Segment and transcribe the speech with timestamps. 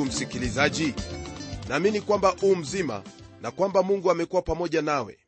[0.00, 0.94] ndugu msikilizaji
[1.68, 3.02] naamini kwamba u mzima
[3.40, 5.18] na kwamba mungu amekuwa pamoja nawe.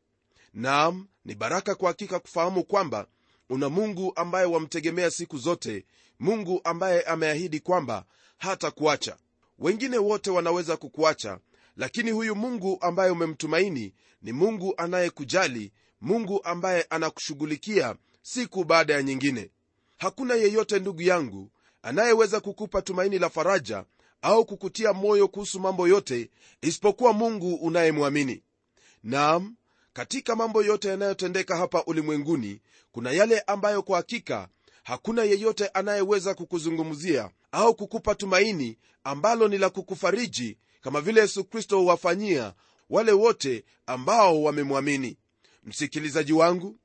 [0.55, 3.07] Naam ni baraka kwa hakika kufahamu kwamba
[3.51, 5.85] una mungu ambaye wamtegemea siku zote
[6.21, 8.05] mungu ambaye ameahidi kwamba
[8.39, 9.17] hata kuacha.
[9.59, 11.39] Wengine wote wanaweza kukuacha
[11.77, 19.50] lakini huyu mungu ambaye umemtumaini ni mungu anayekujali mungu ambaye anakushughulikia siku baada ya nyingine.
[19.98, 21.50] Hakuna yeyote ndugu yangu
[21.83, 23.84] anayeweza kukupa tumaini la faraja
[24.23, 26.31] au kukutia moyo kuhusu mambo yote
[26.62, 28.42] isipokuwa mungu unayemwamini.
[29.03, 29.56] Naam
[29.92, 32.61] katika mambo yote yanayotendeka hapa ulimwenguni
[32.93, 34.48] kuna yale ambayo kwa hakika
[34.83, 41.78] hakuna yeyote anayeweza kukuzungumzia au kukupa tumaini ambalo ni la kukufariji kama vile yesu kristo
[41.81, 42.55] huwafanyia
[42.91, 45.17] wale wote ambao wamemwamini.
[45.65, 46.78] Msikilizaji wangu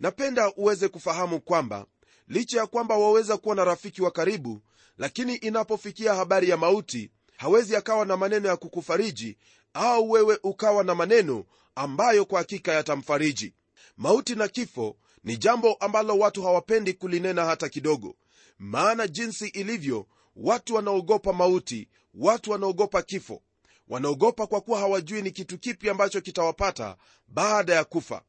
[0.00, 1.86] napenda uweze kufahamu kwamba
[2.28, 4.60] licha ya kwamba waweza kuwa na rafiki wa karibu
[4.98, 9.36] lakini inapofikia habari ya mauti hawezi akawa na maneno ya kukufariji
[9.74, 13.54] au wewe ukawa na maneno ambayo kwa hakika yatamfariji.
[13.96, 18.16] Mauti na kifo ni jambo ambalo watu hawapendi kulinena hata kidogo.
[18.58, 23.42] Maana jinsi ilivyo watu wanaogopa mauti watu wanaogopa kifo.
[23.88, 26.96] Wanaogopa kwa kuwa hawajui ni kitu kipi ambacho kitawapata
[27.28, 28.22] baada ya kufa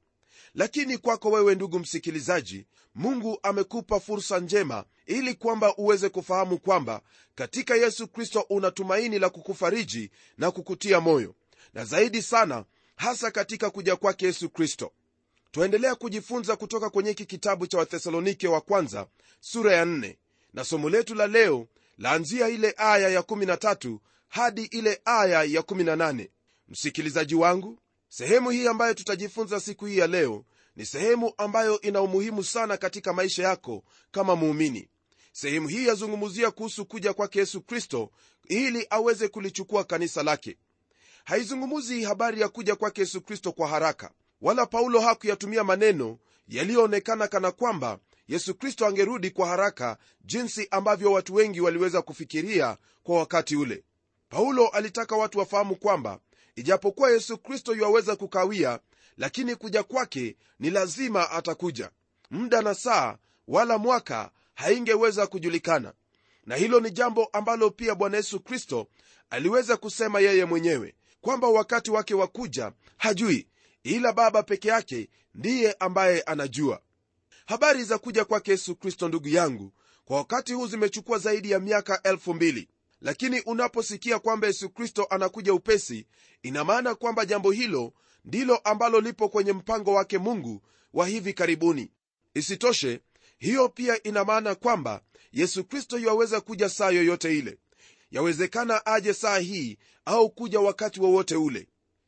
[0.56, 7.02] lakini kwako wewe ndugu msikilizaji mungu amekupa fursa njema ili kwamba uweze kufahamu kwamba
[7.35, 11.35] katika yesu kristo una tumaini la kukufariji na kukutia moyo.
[11.74, 12.66] Na zaidi sana
[12.96, 14.91] hasa katika kuja kwake yesu kristo.
[15.52, 19.07] Twaendelea kujifunza kutoka kwenye hiki kitabu cha wathesalonike wa kwanza
[19.40, 20.16] sura ya 4
[20.53, 23.97] na somo letu la leo laanzia ile aya ya 13
[24.28, 26.28] hadi ile aya ya 18
[26.69, 27.80] msikilizaji wangu
[28.18, 33.13] sehemu hii ambayo tutajifunza siku hii ya leo ni sehemu ambayo ina umuhimu sana katika
[33.13, 34.90] maisha yako kama muumini.
[35.31, 38.12] Sehemu hii yazungumzia kuhusu kuja kwake yesu kristo
[38.47, 40.57] ili aweze kulichukua kanisa lake.
[41.25, 47.51] Haizungumuzi habari ya kuja kwake yesu kristo kwa haraka wala paulo hakuyatumia maneno yaliyoonekana kana
[47.51, 53.84] kwamba yesu kristo angerudi kwa haraka jinsi ambavyo watu wengi waliweza kufikiria kwa wakati ule.
[54.30, 56.19] Paulo alitaka watu wafahamu kwamba
[56.56, 58.80] ijapokuwa yesu kristo yuwaweza kukawia
[59.18, 61.90] lakini kuja kwake ni lazima atakuja.
[62.31, 65.94] Muda na saa wala mwaka haingeweza kujulikana.
[66.46, 68.88] Na hilo ni jambo ambalo pia bwana yesu kristo
[69.30, 73.47] aliweza kusema yeye mwenyewe kwamba wakati wake wa kuja hajui
[73.84, 76.81] ila baba peke yake ndiye ambaye anajua.
[77.46, 79.74] Habari za kuja kwake yesu kristo ndugu yangu
[80.06, 82.68] kwa wakati huu zimechukua zaidi ya miaka elfu mbili
[83.03, 86.06] lakini unaposikia kwamba yesu kristo anakuja upesi
[86.44, 87.94] ina maana kwamba jambo hilo
[88.25, 90.62] ndilo ambalo lipo kwenye mpango wake mungu
[90.94, 91.92] wa hivi karibuni.
[92.34, 93.00] Isitoshe
[93.38, 97.58] hiyo pia ina maana kwamba yesu kristo yuwaweza kuja saa yoyote ile.
[98.12, 101.68] Yawezekana aje saa hii au kuja wakati wowote ule.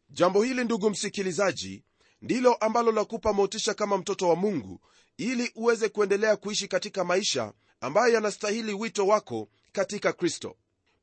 [0.10, 1.84] Jambo hili ndugu msikilizaji
[2.22, 4.82] ndilo ambalo lakupa motisha kama mtoto wa mungu
[5.18, 10.56] ili uweze kuendelea kuishi katika maisha ambayo yanastahili wito wako katika kristo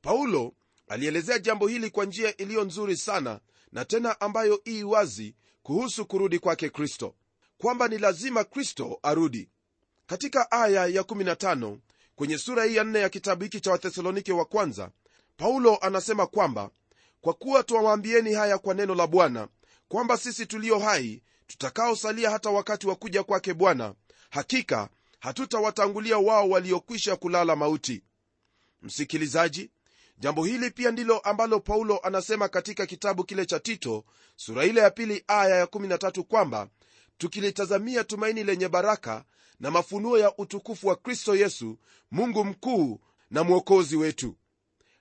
[0.02, 0.54] paulo
[0.88, 3.40] alielezea jambo hili kwa njia iliyo nzuri sana
[3.72, 7.14] na tena ambayo ii wazi kuhusu kurudi kwake kristo
[7.58, 9.48] kwamba ni lazima kristo arudi.
[10.06, 11.78] Katika aya ya 15
[12.14, 14.90] kwenye sura hii ya 4 ya kitabu hiki cha wathesalonike wa kwanza
[15.36, 16.70] paulo anasema kwamba
[17.20, 19.48] kwa kuwa twawaambieni haya kwa neno la bwana
[19.88, 23.94] kwamba sisi tulio hai tutakaosalia hata wakati wa kuja kwake bwana
[24.30, 24.88] hakika
[25.20, 28.02] hatutawatangulia wao waliokwisha kulala mauti.
[28.82, 29.70] Msikilizaji
[30.22, 34.04] jambo hili pia ndilo ambalo paulo anasema katika kitabu kile cha tito
[34.36, 36.68] sura ile ya pili aya ya 13 kwamba
[37.18, 39.24] tukilitazamia tumaini lenye baraka
[39.60, 41.78] na mafunuo ya utukufu wa kristo yesu
[42.10, 44.36] mungu mkuu na mwokozi wetu.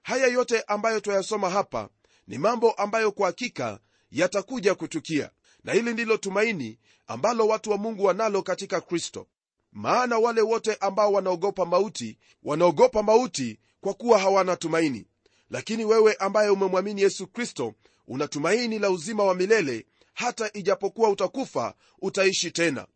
[0.02, 1.90] Haya yote ambayo twayasoma hapa
[2.28, 3.80] ni mambo ambayo kwa hakika
[4.12, 5.30] yatakuja kutukia
[5.64, 9.28] na hili ndilo tumaini ambalo watu wa mungu wanalo katika kristo.
[9.72, 15.08] Maana wale wote ambao wanaogopa mauti wanaogopa mauti kwa kuwa hawana tumaini
[15.52, 17.74] lakini wewe ambaye umemwamini yesu kristo
[18.08, 19.86] una tumaini la uzima wa milele.
[20.14, 22.88] Hata ijapokuwa utakufa utaishi tena.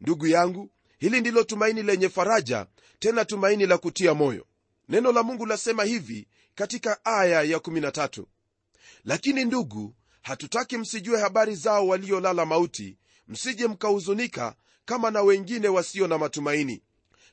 [0.00, 2.66] Ndugu yangu hili ndilo tumaini lenye faraja
[2.98, 4.46] tena tumaini la kutia moyo.
[4.88, 8.24] Neno la mungu lasema hivi katika aya ya 13
[9.04, 12.98] lakini ndugu hatutaki msijue habari zao waliolala mauti.
[13.28, 16.82] Msije mkahuzunika kama na wengine wasio na matumaini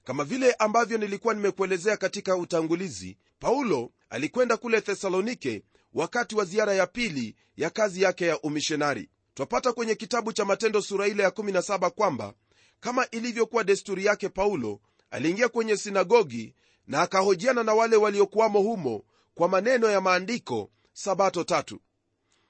[0.04, 5.64] kama vile ambavyo nilikuwa nimekuelezea katika utangulizi paulo alikwenda kule thesalonike
[5.94, 10.82] wakati wa ziara ya pili ya kazi yake ya umishonari twapata kwenye kitabu cha matendo
[10.82, 12.34] sura ile ya 17 kwamba
[12.80, 14.80] kama ilivyokuwa desturi yake paulo
[15.12, 16.56] aliingia kwenye sinagogi
[16.88, 19.04] na akahojiana na wale waliokuwamo humo
[19.36, 21.82] kwa maneno ya maandiko sabato tatu.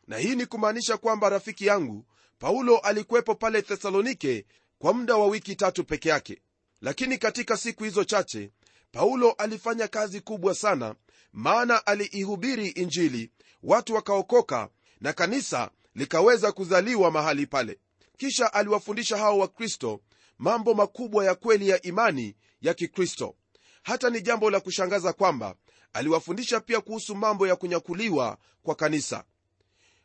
[0.08, 2.06] Na hii ni kumaanisha kwamba rafiki yangu
[2.40, 4.46] paulo alikuwepo pale thesalonike
[4.80, 6.42] kwa muda wa wiki tatu peke yake
[6.82, 8.52] lakini katika siku hizo chache
[8.92, 10.96] paulo alifanya kazi kubwa sana
[11.34, 13.32] maana aliihubiri injili
[13.64, 14.70] watu wakaokoka
[15.02, 17.80] na kanisa likaweza kuzaliwa mahali pale.
[18.18, 20.02] Kisha aliwafundisha hao wakristo
[20.38, 23.36] mambo makubwa ya kweli ya imani ya kikristo.
[23.84, 25.56] Hata ni jambo la kushangaza kwamba
[25.94, 29.24] aliwafundisha pia kuhusu mambo ya kunyakuliwa kwa kanisa.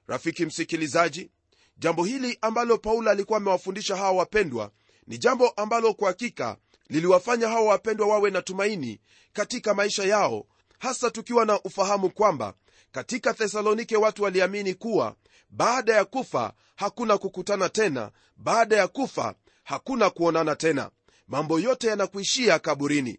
[0.07, 1.31] Rafiki msikilizaji
[1.79, 4.71] jambo hili ambalo paulo alikuwa amewafundisha hawa wapendwa
[5.07, 6.57] ni jambo ambalo kwa hakika
[6.89, 9.01] liliwafanya hawa wapendwa wawe na tumaini
[9.33, 10.47] katika maisha yao
[10.79, 12.55] hasa tukiwa na ufahamu kwamba
[12.93, 15.15] katika thesalonike watu waliamini kuwa
[15.51, 19.35] baada ya kufa hakuna kukutana tena baada ya kufa
[19.65, 20.91] hakuna kuonana tena.
[21.29, 23.19] Mambo yote yanakuishia kaburini.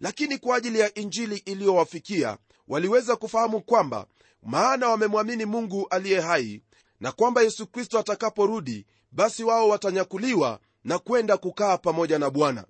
[0.00, 2.38] Lakini kwa ajili ya injili iliyowafikia
[2.68, 4.06] waliweza kufahamu kwamba
[4.42, 6.62] maana wamemwamini mungu aliye hai
[7.00, 12.64] na kwamba yesu kristo atakaporudi basi wao watanyakuliwa na kwenda kukaa pamoja na bwana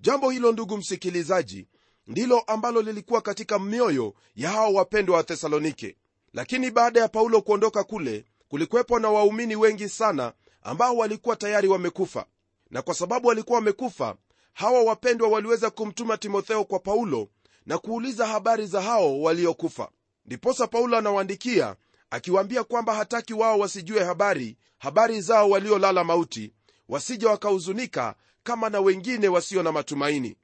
[0.00, 1.68] jambo hilo ndugu msikilizaji
[2.06, 5.96] ndilo ambalo lilikuwa katika mioyo ya hao wapendwa wa thesalonike.
[6.32, 10.32] Lakini baada ya paulo kuondoka kule kulikuwepo na waumini wengi sana
[10.62, 12.26] ambao walikuwa tayari wamekufa.
[12.70, 14.16] Na kwa sababu walikuwa wamekufa
[14.52, 17.28] hawa wapendwa waliweza kumtuma timotheo kwa paulo
[17.66, 19.88] na kuuliza habari za hao waliokufa.
[20.26, 21.76] Ndiposa paulo anawaandikia
[22.10, 26.52] akiwaambia kwamba hataki wao wasijue habari habari zao waliolala mauti
[26.88, 28.14] wasije wakahuzunika
[28.46, 30.36] kama na wengine wasio na matumaini.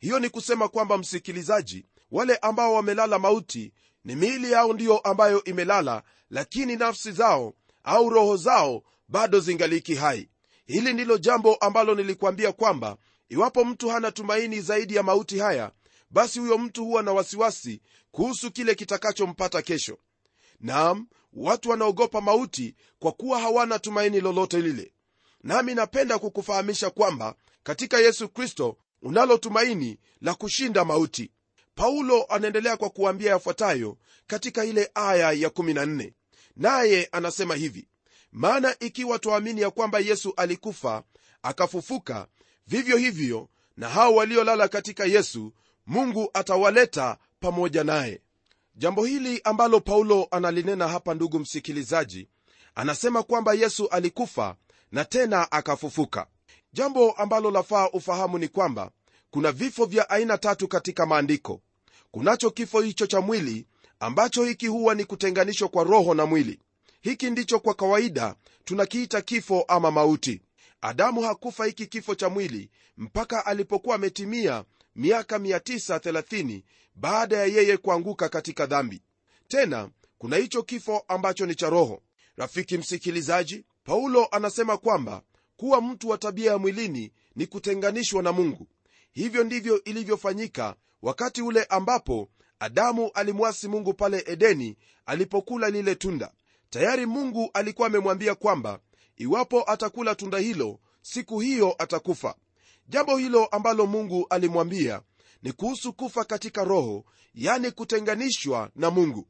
[0.00, 3.72] Hiyo ni kusema kwamba msikilizaji wale ambao wamelala mauti
[4.04, 10.28] ni miili yao ndiyo ambayo imelala lakini nafsi zao au roho zao bado zingaliki hai.
[10.66, 12.96] Hili ndilo jambo ambalo nilikuambia kwamba
[13.28, 15.70] iwapo mtu hana tumaini zaidi ya mauti haya
[16.10, 19.98] basi huyo mtu huwa na wasiwasi kuhusu kile kitakachompata kesho.
[20.60, 24.92] Naam watu wanaogopa mauti kwa kuwa hawana tumaini lolote lile.
[25.42, 27.34] Nami napenda kukufahamisha kwamba
[27.68, 29.40] katika yesu kristo unalo
[30.20, 31.30] la kushinda mauti.
[31.74, 36.12] Paulo anaendelea kwa kuambia yafuatayo katika ile aya ya 14
[36.56, 37.88] naye anasema hivi
[38.32, 41.02] maana ikiwa twaamini ya kwamba yesu alikufa
[41.42, 42.26] akafufuka
[42.66, 45.52] vivyo hivyo na hao waliolala katika yesu
[45.86, 48.20] mungu atawaleta pamoja naye.
[48.74, 52.28] Jambo hili ambalo paulo analinena hapa ndugu msikilizaji
[52.74, 54.56] anasema kwamba yesu alikufa
[54.92, 56.26] na tena akafufuka
[56.78, 58.90] jambo ambalo lafaa ufahamu ni kwamba
[59.30, 61.60] kuna vifo vya aina tatu katika maandiko.
[62.10, 63.66] Kunacho kifo hicho cha mwili
[64.00, 66.58] ambacho hiki huwa ni kutenganishwa kwa roho na mwili.
[67.00, 68.34] Hiki ndicho kwa kawaida
[68.64, 70.40] tunakiita kifo ama mauti.
[70.80, 74.64] Adamu hakufa hiki kifo cha mwili mpaka alipokuwa ametimia
[74.96, 76.62] miaka 930
[76.94, 79.02] baada ya yeye kuanguka katika dhambi.
[79.48, 82.02] Tena kuna hicho kifo ambacho ni cha roho.
[82.36, 85.22] Rafiki msikilizaji paulo anasema kwamba
[85.58, 88.66] kuwa mtu wa tabia ya mwilini ni kutenganishwa na mungu.
[89.12, 92.28] Hivyo ndivyo ilivyofanyika wakati ule ambapo
[92.60, 96.32] adamu alimwasi mungu pale edeni alipokula lile tunda.
[96.70, 98.80] Tayari mungu alikuwa amemwambia kwamba
[99.16, 102.34] iwapo atakula tunda hilo siku hiyo atakufa.
[102.88, 105.02] Jambo hilo ambalo mungu alimwambia
[105.42, 109.26] ni kuhusu kufa katika roho yani kutenganishwa na mungu.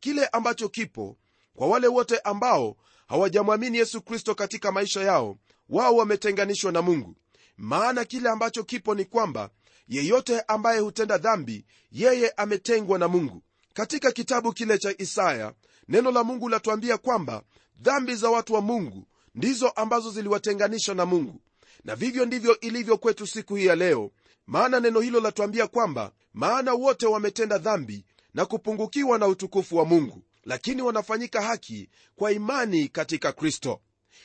[0.00, 1.16] Kile ambacho kipo
[1.56, 7.16] kwa wale wote ambao hawajamwamini yesu kristo katika maisha yao wao wametenganishwa na mungu.
[7.56, 9.50] Maana kile ambacho kipo ni kwamba
[9.88, 13.42] yeyote ambaye hutenda dhambi yeye ametengwa na mungu.
[13.74, 15.52] Katika kitabu kile cha isaya
[15.88, 17.42] neno la mungu latuambia kwamba
[17.80, 21.40] dhambi za watu wa mungu ndizo ambazo ziliwatenganisha na mungu.
[21.84, 24.10] Na vivyo ndivyo ilivyo kwetu siku hii ya leo.
[24.46, 30.22] Maana neno hilo latuambia kwamba maana wote wametenda dhambi na kupungukiwa na utukufu wa mungu
[30.48, 33.80] lakini wanafanyika haki kwa imani katika kristo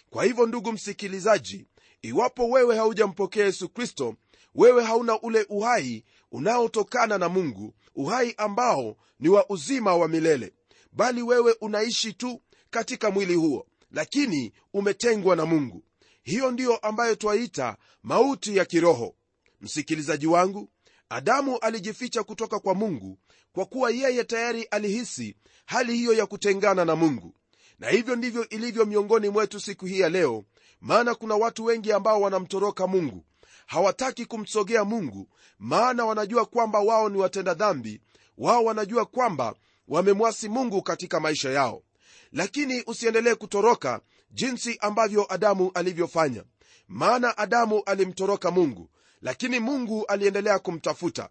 [0.10, 1.66] kwa hivyo ndugu msikilizaji
[2.02, 4.16] iwapo wewe haujampokea yesu kristo
[4.56, 10.54] wewe hauna ule uhai unaotokana na mungu uhai ambao ni wa uzima wa milele
[10.92, 15.84] bali wewe unaishi tu katika mwili huo lakini umetengwa na mungu.
[16.24, 19.16] Hiyo ndiyo ambayo twaita mauti ya kiroho.
[19.62, 20.70] Msikilizaji wangu
[21.10, 23.20] adamu alijificha kutoka kwa mungu
[23.52, 25.36] kwa kuwa yeye tayari alihisi
[25.66, 27.36] hali hiyo ya kutengana na mungu
[27.84, 30.44] na hivyo ndivyo ilivyo miongoni mwetu siku hii ya leo
[30.82, 33.26] maana kuna watu wengi ambao wanamtoroka mungu.
[33.66, 38.02] Hawataki kumsogea mungu maana wanajua kwamba wao ni watenda dhambi
[38.38, 39.56] wao wanajua kwamba
[39.88, 41.84] wamemwasi mungu katika maisha yao.
[42.32, 46.44] Lakini usiendelee kutoroka jinsi ambavyo adamu alivyofanya
[46.88, 48.90] maana adamu alimtoroka mungu
[49.22, 51.30] lakini mungu aliendelea kumtafuta.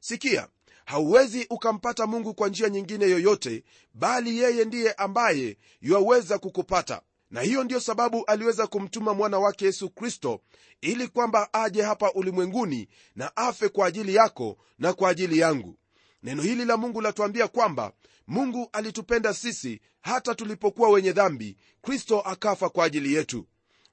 [0.00, 0.48] Sikia
[0.84, 3.64] hauwezi ukampata mungu kwa njia nyingine yoyote
[3.94, 7.02] bali yeye ndiye ambaye yuwaweza kukupata.
[7.30, 10.40] Na hiyo ndiyo sababu aliweza kumtuma mwana wake yesu kristo
[10.80, 15.76] ili kwamba aje hapa ulimwenguni na afe kwa ajili yako na kwa ajili yangu.
[16.22, 17.92] Neno hili la mungu latuambia kwamba
[18.26, 23.46] mungu alitupenda sisi hata tulipokuwa wenye dhambi kristo akafa kwa ajili yetu.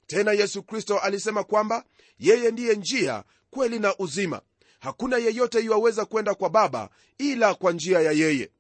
[0.07, 1.83] Tena yesu kristo alisema kwamba
[2.19, 4.41] yeye ndiye njia kweli na uzima
[4.81, 8.51] hakuna yeyote yuwaweza kwenda kwa baba ila kwa njia ya yeye.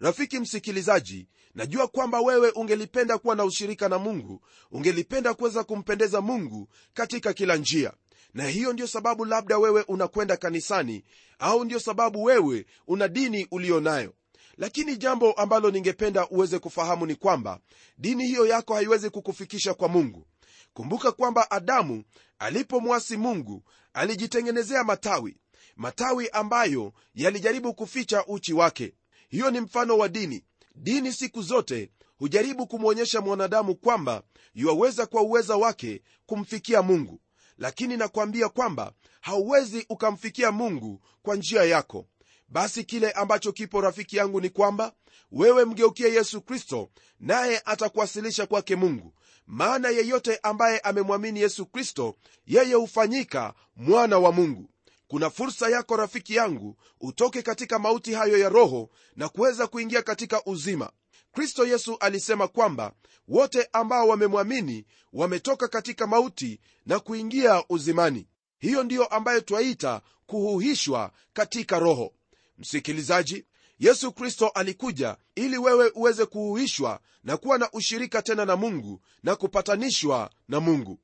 [0.00, 6.68] Rafiki msikilizaji najua kwamba wewe ungelipenda kuwa na ushirika na mungu ungelipenda kuweza kumpendeza mungu
[6.94, 7.92] katika kila njia.
[8.34, 11.04] Na hiyo ndiyo sababu labda wewe unakwenda kanisani
[11.38, 14.14] au ndiyo sababu wewe una dini uliyo nayo
[14.56, 17.60] lakini jambo ambalo ningependa uweze kufahamu ni kwamba
[17.98, 20.26] dini hiyo yako haiwezi kukufikisha kwa mungu.
[20.72, 22.04] Kumbuka kwamba adamu
[22.38, 25.36] alipomwasi mungu alijitengenezea matawi
[25.76, 28.94] matawi ambayo yalijaribu kuficha uchi wake.
[29.28, 30.44] Hiyo ni mfano wa dini.
[30.74, 34.22] Dini siku zote hujaribu kumwonyesha mwanadamu kwamba
[34.54, 37.20] yuwaweza kwa uweza wake kumfikia mungu
[37.60, 42.06] lakini nakwambia kwamba hauwezi ukamfikia mungu kwa njia yako.
[42.48, 44.92] Basi kile ambacho kipo rafiki yangu ni kwamba
[45.32, 49.14] wewe mgeukie yesu kristo naye atakuwasilisha kwake mungu.
[49.46, 54.70] Maana yeyote ambaye amemwamini yesu kristo yeye hufanyika mwana wa mungu
[55.10, 60.44] kuna fursa yako rafiki yangu utoke katika mauti hayo ya roho na kuweza kuingia katika
[60.44, 60.90] uzima.
[61.32, 62.92] Kristo yesu alisema kwamba
[63.28, 68.26] wote ambao wamemwamini wametoka katika mauti na kuingia uzimani.
[68.58, 72.12] Hiyo ndiyo ambayo twaita kuhuhishwa katika roho.
[72.58, 73.44] Msikilizaji
[73.78, 79.36] yesu kristo alikuja ili wewe uweze kuhuhishwa na kuwa na ushirika tena na mungu na
[79.36, 80.98] kupatanishwa na mungu.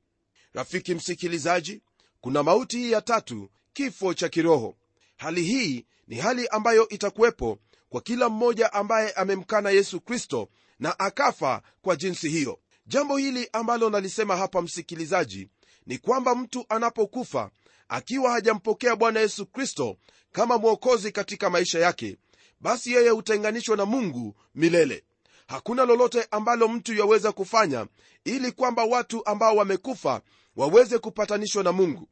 [0.53, 1.81] Rafiki msikilizaji
[2.21, 4.75] kuna mauti hii ya tatu kifo cha kiroho.
[5.17, 7.57] Hali hii ni hali ambayo itakuwepo
[7.89, 12.59] kwa kila mmoja ambaye amemkana yesu kristo na akafa kwa jinsi hiyo.
[12.87, 15.49] Jambo hili ambalo nalisema hapa msikilizaji
[15.85, 17.49] ni kwamba mtu anapokufa
[17.89, 19.97] akiwa hajampokea bwana yesu kristo
[20.31, 22.17] kama mwokozi katika maisha yake
[22.61, 25.03] basi yeye hutenganishwa na mungu milele.
[25.47, 27.87] Hakuna lolote ambalo mtu yaweza kufanya
[28.25, 30.21] ili kwamba watu ambao wamekufa
[30.55, 32.07] waweze kupatanishwa na mungu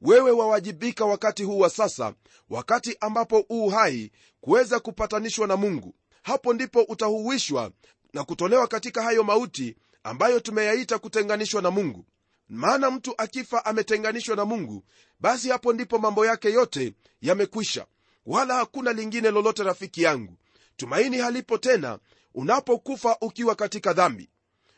[0.00, 2.14] wewe wawajibika wakati huu wa sasa
[2.50, 5.94] wakati ambapo uu hai kuweza kupatanishwa na mungu.
[6.22, 7.70] Hapo ndipo utahuwishwa
[8.12, 12.04] na kutolewa katika hayo mauti ambayo tumeyaita kutenganishwa na mungu.
[12.48, 14.84] Maana mtu akifa ametenganishwa na mungu
[15.20, 17.86] basi hapo ndipo mambo yake yote yamekwisha.
[18.26, 20.36] Wala hakuna lingine lolote rafiki yangu.
[20.76, 21.98] Tumaini halipo tena
[22.34, 24.28] unapokufa ukiwa katika dhambi.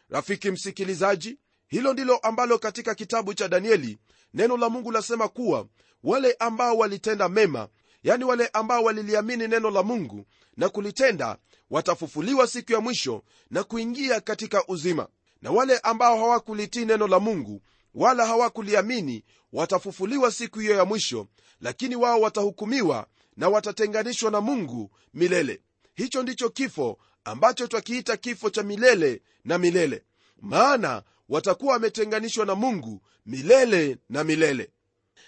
[0.09, 3.99] Rafiki msikilizaji hilo ndilo ambalo katika kitabu cha danieli
[4.35, 5.67] neno la mungu lasema kuwa
[6.05, 7.69] wale ambao walitenda mema
[8.03, 10.25] yani wale ambao waliliamini neno la mungu
[10.57, 11.37] na kulitenda
[11.71, 15.09] watafufuliwa siku ya mwisho na kuingia katika uzima.
[15.43, 17.63] Na wale ambao hawakulitii neno la mungu
[17.95, 21.27] wala hawakuliamini watafufuliwa siku hiyo ya mwisho
[21.61, 23.07] lakini wao watahukumiwa
[23.37, 25.61] na watatenganishwa na mungu milele.
[25.95, 30.03] Hicho ndicho kifo ambacho twakiita kifo cha milele na milele.
[30.41, 34.71] Maana watakuwa wametenganishwa na mungu milele na milele.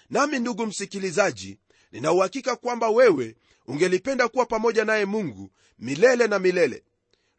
[0.09, 1.59] Nami ndugu msikilizaji
[1.91, 3.35] ninauhakika kwamba wewe
[3.67, 6.83] ungelipenda kuwa pamoja naye mungu milele na milele.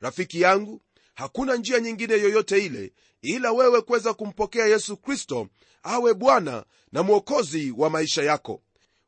[0.00, 0.80] Rafiki yangu
[1.14, 2.92] hakuna njia nyingine yoyote ile
[3.22, 5.48] ila wewe kuweza kumpokea yesu kristo
[5.82, 8.62] awe bwana na mwokozi wa maisha yako.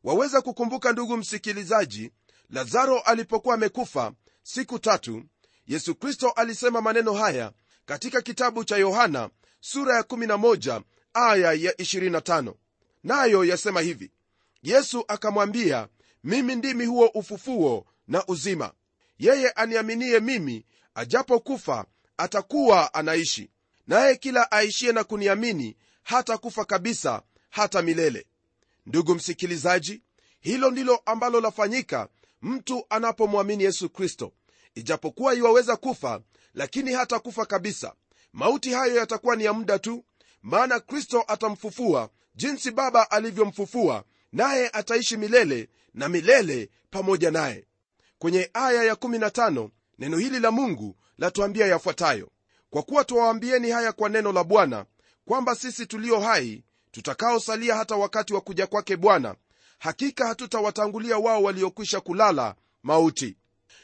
[0.04, 2.10] Waweza kukumbuka ndugu msikilizaji
[2.50, 5.22] lazaro alipokuwa amekufa siku tatu
[5.66, 7.52] yesu kristo alisema maneno haya
[7.86, 9.30] katika kitabu cha yohana
[9.72, 10.82] sura ya 11
[11.14, 12.54] aya ya 25
[13.04, 14.10] nayo yasema hivi
[14.62, 15.88] yesu akamwambia
[16.24, 18.72] mimi ndimi huo ufufuo na uzima.
[19.18, 21.84] Yeye aniaminie mimi ajapokufa
[22.16, 23.50] atakuwa anaishi.
[23.86, 28.26] Naye kila aishie na kuniamini hata kufa kabisa hata milele.
[28.86, 30.02] Ndugu msikilizaji
[30.40, 32.08] hilo ndilo ambalo lafanyika
[32.42, 34.32] mtu anapomwamini yesu kristo.
[34.74, 36.20] Ijapokuwa iwaweza kufa
[36.54, 37.94] lakini hata kufa kabisa
[38.36, 40.04] mauti hayo yatakuwa ni ya muda tu
[40.42, 47.66] maana kristo atamfufua jinsi baba alivyomfufua naye ataishi milele na milele pamoja naye.
[48.18, 52.30] Kwenye aya ya15 neno hili la mungu latuambia yafuatayo.
[52.70, 54.84] Kwa kuwa tuwaambieni haya kwa neno la bwana
[55.24, 59.34] kwamba sisi tulio hai tutakaosalia hata wakati wa kuja kwake bwana
[59.78, 63.36] hakika hatutawatangulia wao waliokwisha kulala mauti.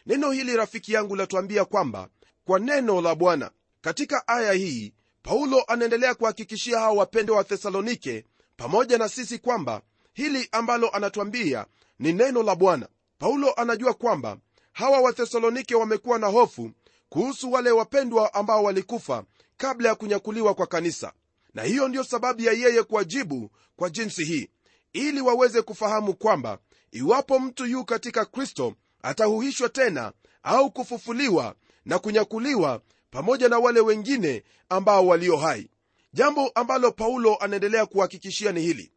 [0.06, 2.08] Neno hili rafiki yangu latuambia kwamba
[2.44, 3.50] kwa neno la bwana
[3.82, 8.24] katika aya hii paulo anaendelea kuhakikishia hao wapendwa wa thesalonike
[8.56, 11.66] pamoja na sisi kwamba hili ambalo anatuambia
[11.98, 12.88] ni neno la bwana.
[13.18, 14.36] Paulo anajua kwamba
[14.72, 16.70] hawa wathesalonike wamekuwa na hofu
[17.08, 19.24] kuhusu wale wapendwa ambao walikufa
[19.56, 21.12] kabla ya kunyakuliwa kwa kanisa.
[21.54, 24.48] Na hiyo ndiyo sababu ya yeye kuwajibu kwa jinsi hii
[24.92, 26.58] ili waweze kufahamu kwamba
[26.92, 30.12] iwapo mtu yu katika kristo atahuhishwa tena
[30.42, 32.80] au kufufuliwa na kunyakuliwa
[33.12, 35.68] pamoja na wale wengine ambao walio hai.
[36.12, 38.92] Jambo ambalo paulo anaendelea kuhakikishia ni hili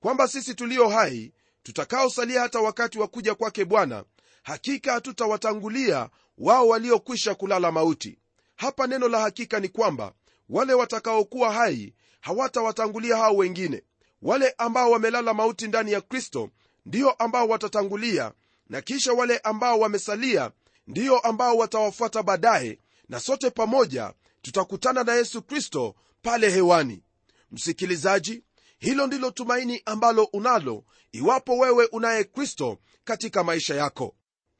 [0.00, 4.04] kwamba sisi tulio hai tutakaosalia hata wakati wa kuja kwake bwana
[4.42, 6.08] hakika hatutawatangulia
[6.38, 8.18] wao waliokwisha kulala mauti.
[8.56, 10.12] Hapa neno la hakika ni kwamba
[10.48, 13.82] wale watakaokuwa hai hawatawatangulia hao wengine.
[14.22, 16.50] Wale ambao wamelala mauti ndani ya kristo
[16.86, 18.32] ndio ambao watatangulia
[18.68, 20.50] na kisha wale ambao wamesalia
[20.86, 22.78] ndio ambao watawafuata baadaye
[23.10, 24.12] na sote pamoja
[24.42, 27.02] tutakutana na yesu kristo pale hewani.
[27.50, 28.42] Msikilizaji
[28.78, 34.14] hilo ndilo tumaini ambalo unalo iwapo wewe unaye kristo katika maisha yako.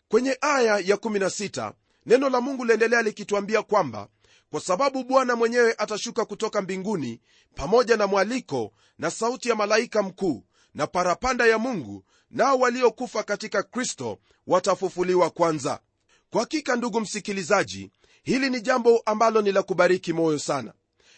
[0.09, 1.73] Kwenye aya ya 16
[2.07, 4.09] neno la mungu liendelea likituambia kwamba
[4.51, 7.21] kwa sababu bwana mwenyewe atashuka kutoka mbinguni
[7.55, 13.63] pamoja na mwaliko na sauti ya malaika mkuu na parapanda ya mungu nao waliokufa katika
[13.63, 15.81] kristo watafufuliwa kwanza.
[16.31, 17.91] Kwa hakika ndugu msikilizaji
[18.23, 20.73] hili ni jambo ambalo ni la kubariki moyo sana.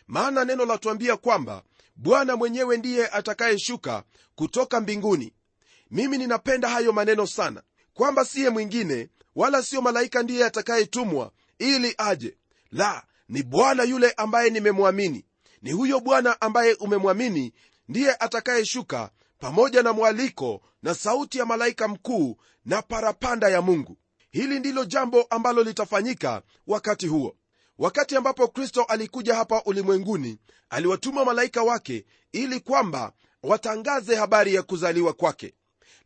[0.06, 1.62] Maana neno latuambia kwamba
[1.97, 4.02] bwana mwenyewe ndiye atakayeshuka
[4.35, 5.32] kutoka mbinguni.
[5.90, 7.62] Mimi ninapenda hayo maneno sana
[7.94, 12.37] kwamba siye mwingine wala siyo malaika ndiye atakayetumwa ili aje.
[12.72, 15.24] La ni bwana yule ambaye nimemwamini.
[15.62, 17.53] Ni huyo bwana ambaye umemwamini
[17.88, 23.96] ndiye atakayeshuka pamoja na mwaliko na sauti ya malaika mkuu na parapanda ya mungu
[24.33, 27.37] hili ndilo jambo ambalo litafanyika wakati huo.
[27.79, 30.38] Wakati ambapo kristo alikuja hapa ulimwenguni
[30.71, 35.55] aliwatuma malaika wake ili kwamba watangaze habari ya kuzaliwa kwake.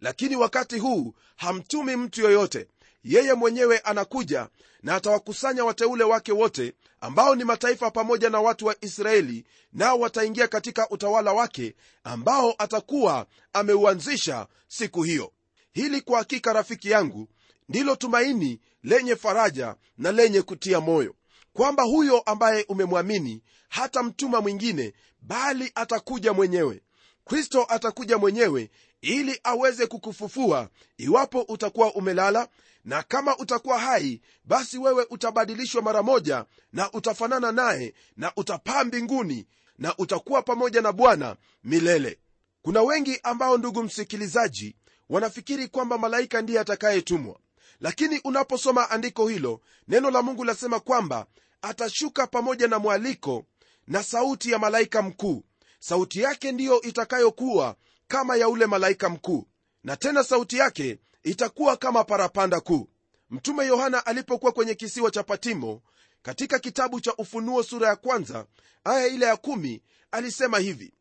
[0.01, 2.67] Lakini wakati huu hamtumi mtu yoyote.
[3.05, 4.49] Yeye mwenyewe anakuja
[4.83, 10.49] na atawakusanya wateule wake wote ambao ni mataifa pamoja na watu wa israeli nao wataingia
[10.49, 15.33] katika utawala wake ambao atakuwa ameuanzisha siku hiyo.
[15.73, 17.29] Hili kwa hakika rafiki yangu
[17.69, 21.15] ndilo tumaini lenye faraja na lenye kutia moyo
[21.53, 26.83] kwamba huyo ambaye umemwamini hata mtuma mwingine bali atakuja mwenyewe.
[27.25, 32.49] Kristo atakuja mwenyewe ili aweze kukufufua iwapo utakuwa umelala
[32.85, 39.47] na kama utakuwa hai basi wewe utabadilishwa mara moja na utafanana naye na utapaa mbinguni
[39.79, 42.19] na utakuwa pamoja na bwana milele.
[42.63, 44.77] Kuna wengi ambao ndugu msikilizaji
[45.09, 47.39] wanafikiri kwamba malaika ndiye atakayetumwa
[47.81, 51.27] lakini unaposoma andiko hilo neno la mungu lasema kwamba
[51.63, 53.45] atashuka pamoja na mwaliko
[53.87, 55.45] na sauti ya malaika mkuu.
[55.79, 57.77] Sauti yake ndiyo itakayokuwa
[58.09, 59.47] kama ya ule malaika mkuu
[59.85, 62.89] na tena sauti yake itakuwa kama parapanda kuu.
[63.31, 65.83] Mtume yohana alipokuwa kwenye kisiwa cha patimo
[66.23, 68.47] katika kitabu cha ufunuo sura ya kwanza
[68.85, 70.93] aya ile ya kumi alisema hivi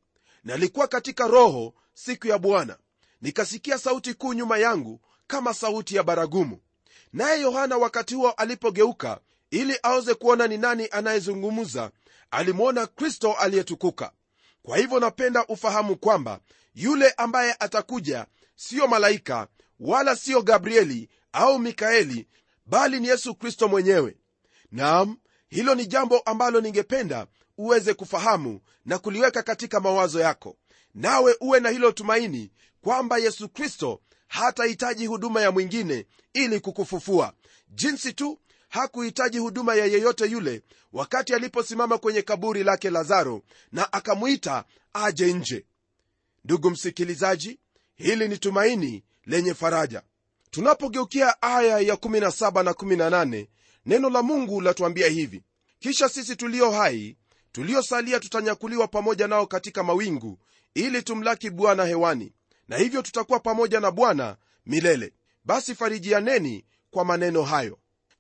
[0.44, 2.78] nalikuwa katika roho siku ya bwana.
[3.22, 6.60] Nikasikia sauti kuu nyuma yangu kama sauti ya baragumu.
[7.14, 9.20] Naye yohana wakati huo alipogeuka
[9.52, 11.92] ili aweze kuona ni nani anayezungumza
[12.32, 14.12] alimwona kristo aliyetukuka.
[14.64, 16.40] Kwa hivyo napenda ufahamu kwamba
[16.76, 19.48] yule ambaye atakuja siyo malaika
[19.80, 22.28] wala siyo gabrieli au mikaeli
[22.66, 24.18] bali ni yesu kristo mwenyewe.
[24.72, 25.18] Nam
[25.50, 30.58] hilo ni jambo ambalo ningependa uweze kufahamu na kuliweka katika mawazo yako.
[30.94, 37.34] Nawe uwe na hilo tumaini kwamba yesu kristo hatahitaji huduma ya mwingine ili kukufufua.
[37.70, 40.62] Jinsi tu hakuhitaji huduma ya yeyote yule
[40.94, 45.66] wakati aliposimama kwenye kaburi lake lazaro na akamwita aje nje.
[46.46, 47.60] Ndugu msikilizaji
[47.96, 50.02] hili ni tumaini lenye faraja.
[50.52, 53.48] Tunapogeukia aya ya 17 na 18
[53.86, 55.44] neno la mungu latuambia hivi.
[55.80, 57.18] Kisha sisi tulio hai
[57.52, 60.40] tuliosalia tutanyakuliwa pamoja nao katika mawingu
[60.74, 62.34] ili tumlaki bwana hewani
[62.68, 65.14] na hivyo tutakuwa pamoja na bwana milele.
[65.46, 67.80] Basi farijianeni kwa maneno hayo.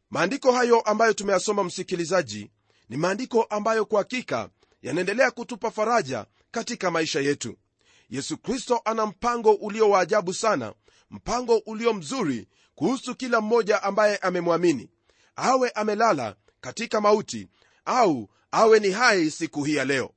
[0.10, 2.52] Maandiko hayo ambayo tumeyasoma msikilizaji
[2.90, 4.50] ni maandiko ambayo kwa hakika
[4.82, 7.58] yanaendelea kutupa faraja katika maisha yetu.
[8.10, 10.74] Yesu kristo ana mpango ulio wa ajabu sana
[11.10, 14.90] mpango ulio mzuri kuhusu kila mmoja ambaye amemwamini.
[15.36, 17.48] Awe amelala katika mauti
[17.86, 20.12] au awe ni hai siku hii ya leo.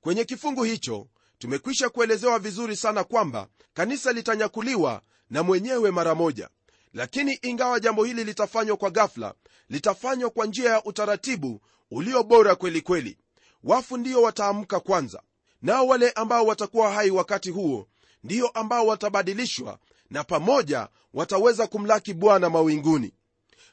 [0.00, 1.08] Kwenye kifungu hicho
[1.48, 6.48] tumekwisha kuelezewa vizuri sana kwamba kanisa litanyakuliwa na mwenyewe mara moja.
[6.94, 9.34] Lakini ingawa jambo hili litafanywa kwa gafla
[9.68, 13.18] litafanywa kwa njia ya utaratibu ulio bora kweli kweli.
[13.64, 15.22] Wafu ndio wataamka kwanza.
[15.62, 17.88] Nao wale ambao watakuwa hai wakati huo
[18.22, 19.78] ndio ambao watabadilishwa
[20.10, 23.14] na pamoja wataweza kumlaki bwana mawinguni.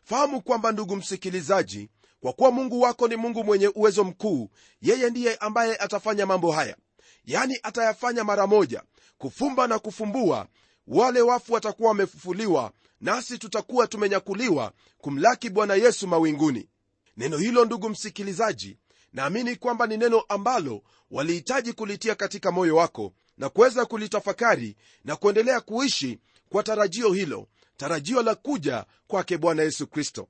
[0.04, 1.90] Fahamu kwamba ndugu msikilizaji
[2.22, 4.50] kwa kuwa mungu wako ni mungu mwenye uwezo mkuu
[4.82, 6.76] yeye ndiye ambaye atafanya mambo haya
[7.26, 8.84] yani atayafanya mara moja
[9.18, 10.48] kufumba na kufumbua.
[10.88, 16.70] Wale wafu watakuwa wamefufuliwa nasi tutakuwa tumenyakuliwa kumlaki bwana yesu mawinguni.
[17.18, 18.78] Neno hilo ndugu msikilizaji
[19.14, 20.82] naamini kwamba ni neno ambalo
[21.12, 28.22] walihitaji kulitia katika moyo wako na kuweza kulitafakari na kuendelea kuishi kwa tarajio hilo tarajio
[28.24, 30.28] la kuja kwake bwana yesu kristo.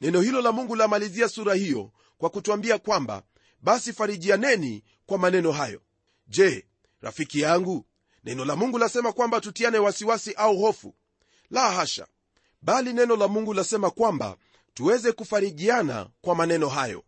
[0.00, 3.22] Neno hilo la mungu lamalizia sura hiyo kwa kutwambia kwamba
[3.62, 5.80] basi farijianeni kwa maneno hayo
[6.26, 6.66] je
[7.00, 7.86] rafiki yangu
[8.24, 10.94] neno la mungu lasema kwamba tutiane wasiwasi au hofu?
[11.50, 12.06] La hasha!
[12.62, 14.36] Bali neno la mungu lasema kwamba
[14.74, 17.04] tuweze kufarijiana kwa maneno hayo.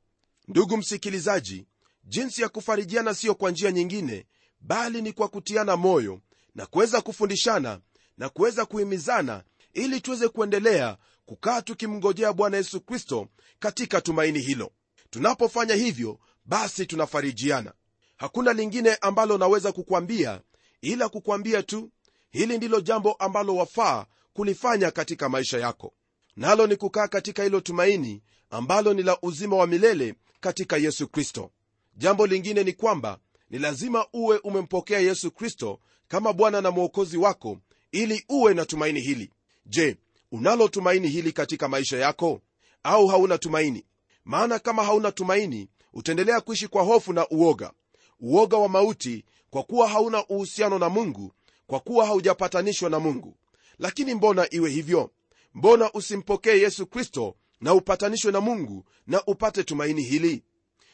[0.48, 1.66] Ndugu msikilizaji
[2.04, 4.26] jinsi ya kufarijiana siyo kwa njia nyingine
[4.60, 6.20] bali ni kwa kutiana moyo
[6.54, 7.80] na kuweza kufundishana
[8.18, 10.96] na kuweza kuhimizana ili tuweze kuendelea
[11.26, 14.72] kukaa tukimngojea bwana yesu kristo katika tumaini hilo.
[15.10, 17.72] Tunapofanya hivyo basi tunafarijiana
[18.16, 20.40] hakuna lingine ambalo naweza kukwambia
[20.82, 21.90] ila kukwambia tu
[22.30, 25.92] hili ndilo jambo ambalo wafaa kulifanya katika maisha yako.
[26.36, 31.50] Nalo ni kukaa katika hilo tumaini ambalo ni la uzima wa milele katika yesu kristo.
[31.96, 33.18] Jambo lingine ni kwamba
[33.50, 37.58] ni lazima uwe umempokea yesu kristo kama bwana na mwokozi wako
[37.92, 39.30] ili uwe na tumaini hili.
[39.66, 39.96] Je
[40.32, 42.40] unalo tumaini hili katika maisha yako?
[42.82, 43.84] Au hauna tumaini?
[44.24, 47.72] Maana kama hauna tumaini utaendelea kuishi kwa hofu na uoga
[48.20, 51.32] uoga wa mauti kwa kuwa hauna uhusiano na mungu
[51.66, 53.36] kwa kuwa haujapatanishwa na mungu.
[53.78, 55.10] Lakini mbona iwe hivyo?
[55.54, 60.42] Mbona usimpokee yesu kristo na upatanishwe na mungu na upate tumaini hili?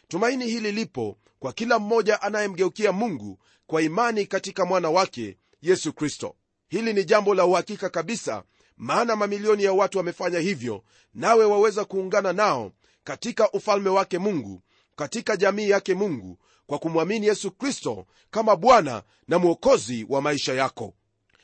[0.09, 6.37] Tumaini hili lipo kwa kila mmoja anayemgeukia mungu kwa imani katika mwana wake yesu kristo.
[6.69, 8.43] Hili ni jambo la uhakika kabisa
[8.77, 12.73] maana mamilioni ya watu wamefanya hivyo nawe waweza kuungana nao
[13.05, 14.63] katika ufalme wake mungu
[14.97, 16.39] katika jamii yake mungu
[16.71, 20.95] kwa kumwamini yesu kristo kama bwana na mwokozi wa maisha yako.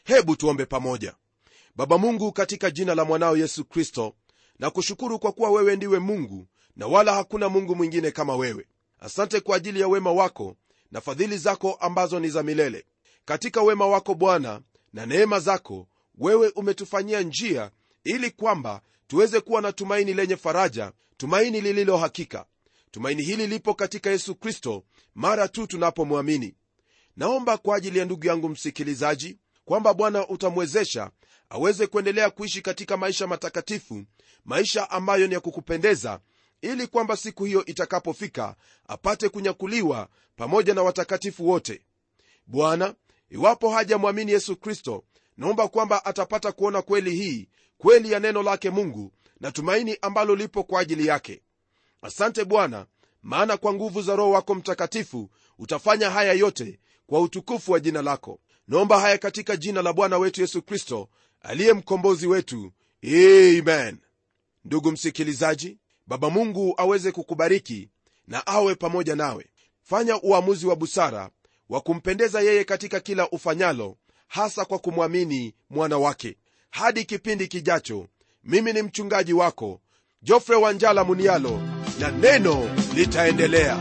[0.05, 1.15] Hebu tuombe pamoja.
[1.77, 4.15] Baba mungu katika jina la mwanao yesu kristo
[4.59, 8.67] na kushukuru kwa kuwa wewe ndiwe mungu na wala hakuna mungu mwingine kama wewe.
[8.99, 10.57] Asante kwa ajili ya wema wako
[10.93, 12.85] na fadhili zako ambazo ni za milele.
[13.25, 14.61] Katika wema wako bwana
[14.93, 15.87] na neema zako
[16.19, 17.71] wewe umetufanyia njia
[18.05, 22.47] ili kwamba tuweze kuwa na tumaini lenye faraja tumaini lililo hakika
[22.97, 26.55] tumaini hili lipo katika yesu kristo mara tu tunapomwamini.
[27.17, 31.11] Naomba kwa ajili ya ndugu yangu msikilizaji kwamba bwana utamwezesha
[31.51, 34.05] aweze kuendelea kuishi katika maisha matakatifu
[34.45, 36.21] maisha ambayo ni ya kukupendeza
[36.63, 38.57] ili kwamba siku hiyo itakapofika
[38.89, 41.83] apate kunyakuliwa pamoja na watakatifu wote.
[42.47, 42.95] Bwana
[43.31, 45.05] iwapo hajamwamini yesu kristo
[45.37, 50.65] naomba kwamba atapata kuona kweli hii kweli ya neno lake mungu na tumaini ambalo lipo
[50.65, 51.43] kwa ajili yake
[52.07, 52.87] asante bwana
[53.23, 58.41] maana kwa nguvu za roho wako mtakatifu utafanya haya yote kwa utukufu wa jina lako.
[58.69, 61.09] Naomba haya katika jina la bwana wetu yesu kristo
[61.41, 62.73] aliye mkombozi wetu.
[63.05, 63.99] Amen.
[64.65, 67.89] Ndugu msikilizaji baba mungu aweze kukubariki
[68.27, 69.47] na awe pamoja nawe.
[69.83, 71.31] Fanya uamuzi wa busara
[71.69, 73.97] wa kumpendeza yeye katika kila ufanyalo
[74.29, 76.37] hasa kwa kumwamini mwana wake.
[76.71, 78.07] Hadi kipindi kijacho
[78.45, 79.81] mimi ni mchungaji wako
[80.23, 83.77] jofre wanjala munialo na neno litaendelea.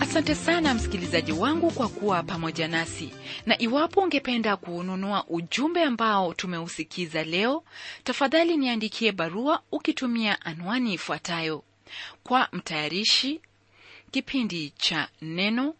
[0.00, 3.10] Asante sana msikilizaji wangu kwa kuwa pamoja nasi.
[3.46, 7.64] Na iwapo ungependa kuununua ujumbe ambao tumeusikiza leo
[8.04, 11.62] tafadhali niandikie barua ukitumia anwani ifuatayo
[12.24, 13.40] kwa mtayarishi
[14.10, 15.74] kipindi cha neno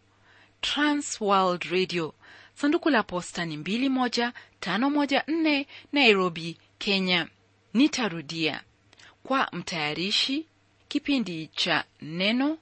[0.61, 2.13] transworld radio.
[2.55, 7.27] Sanduku la posta ni 21514 nairobi kenya.
[7.73, 8.61] Nitarudia.
[9.23, 10.45] Kwa mtayarishi
[10.87, 12.57] kipindi cha neno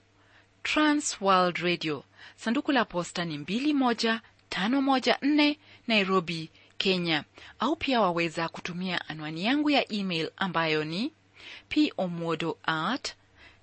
[0.63, 2.03] transworld radio.
[2.35, 5.55] Sanduku la posta ni 21514
[5.88, 7.23] nairobi kenya.
[7.59, 11.12] Au pia waweza kutumia anwani yangu ya email ambayo ni
[11.95, 13.13] pomodo at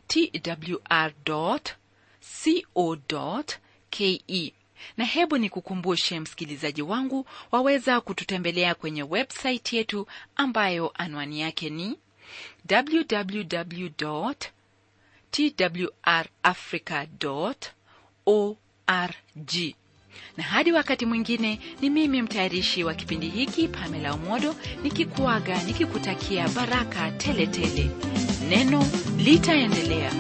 [0.07, 1.61] twr co
[3.91, 4.53] ke
[4.97, 11.99] na hebu ni kukumbushe msikilizaji wangu waweza kututembelea kwenye website yetu ambayo anwani yake ni
[12.71, 14.33] www
[15.31, 17.07] twrafrica
[18.27, 19.75] org
[20.37, 27.11] na hadi wakati mwingine ni mimi mtayarishi wa kipindi hiki pamela umodo nikikuaga nikikutakia baraka
[27.11, 28.26] teletele tele.
[28.49, 28.85] Neno
[29.19, 30.11] litaendelea